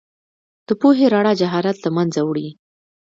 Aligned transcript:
د 0.67 0.69
پوهې 0.79 1.05
رڼا 1.13 1.33
جهالت 1.41 1.77
له 1.81 1.89
منځه 1.95 2.19
وړي. 2.23 2.47